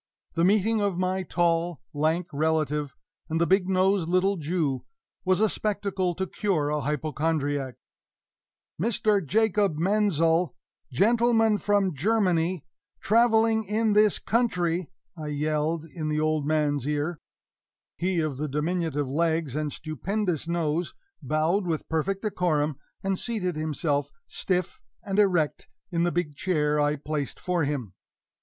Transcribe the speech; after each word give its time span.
The 0.33 0.43
meeting 0.43 0.81
of 0.81 0.97
my 0.97 1.21
tall, 1.21 1.79
lank 1.93 2.25
relative 2.33 2.95
and 3.29 3.39
the 3.39 3.45
big 3.45 3.69
nosed 3.69 4.09
little 4.09 4.35
Jew 4.35 4.83
was 5.25 5.39
a 5.39 5.47
spectacle 5.47 6.15
to 6.15 6.25
cure 6.25 6.69
a 6.71 6.81
hypochondriac! 6.81 7.75
"Mr. 8.81 9.23
Jacob 9.23 9.77
Menzel 9.77 10.55
gentleman 10.91 11.59
from 11.59 11.93
Germany 11.93 12.65
traveling 12.99 13.63
in 13.65 13.93
this 13.93 14.17
country," 14.17 14.89
I 15.15 15.27
yelled 15.27 15.85
in 15.85 16.09
the 16.09 16.19
old 16.19 16.47
fellow's 16.47 16.87
ear. 16.87 17.19
He 17.95 18.21
of 18.21 18.37
the 18.37 18.47
diminutive 18.47 19.07
legs 19.07 19.55
and 19.55 19.71
stupendous 19.71 20.47
nose 20.47 20.95
bowed 21.21 21.67
with 21.67 21.87
perfect 21.89 22.23
decorum, 22.23 22.79
and 23.03 23.19
seated 23.19 23.55
himself, 23.55 24.09
stiff 24.25 24.79
and 25.03 25.19
erect, 25.19 25.67
in 25.91 26.05
the 26.05 26.11
big 26.11 26.35
chair 26.35 26.79
I 26.79 26.95
placed 26.95 27.39
for 27.39 27.65
him. 27.65 27.93